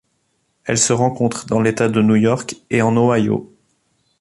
[0.65, 3.53] Elle se rencontre dans l'État de New York et en Ohio.